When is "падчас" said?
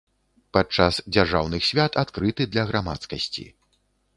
0.55-0.93